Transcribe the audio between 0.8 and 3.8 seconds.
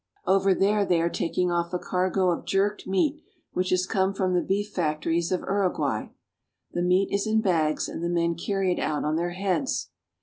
they are taking off a cargo of jerked meat which